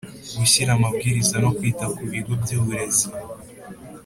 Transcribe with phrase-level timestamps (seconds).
[0.37, 3.05] Gushyiraho amabwiriza no kwita ku bigo by’ uburezi